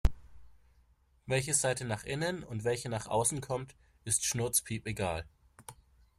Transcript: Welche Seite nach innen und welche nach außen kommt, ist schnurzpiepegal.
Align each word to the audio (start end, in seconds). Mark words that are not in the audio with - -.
Welche 1.27 1.53
Seite 1.53 1.85
nach 1.85 2.05
innen 2.05 2.43
und 2.43 2.63
welche 2.63 2.89
nach 2.89 3.05
außen 3.05 3.39
kommt, 3.39 3.75
ist 4.03 4.25
schnurzpiepegal. 4.25 5.27